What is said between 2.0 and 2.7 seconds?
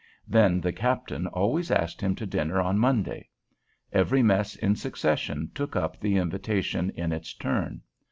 him to dinner